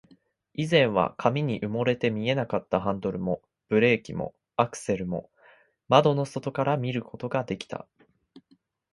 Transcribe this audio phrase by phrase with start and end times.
[0.55, 5.29] 以前は紙に埋もれて見えなかったハンドルも、ブレーキも、アクセルも、
[5.89, 7.87] 窓の外から見ることができた